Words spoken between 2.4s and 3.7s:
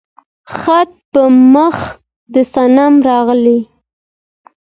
صنم راغى